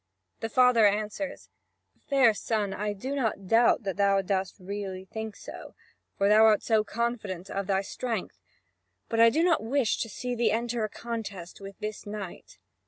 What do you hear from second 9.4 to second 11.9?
not wish to see thee enter a contest with